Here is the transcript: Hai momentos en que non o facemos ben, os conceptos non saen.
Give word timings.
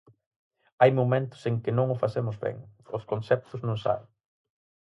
Hai 0.81 0.91
momentos 0.99 1.41
en 1.49 1.55
que 1.63 1.75
non 1.77 1.87
o 1.95 1.99
facemos 2.03 2.35
ben, 2.45 2.57
os 2.97 3.03
conceptos 3.11 3.59
non 3.67 3.77
saen. 3.83 4.05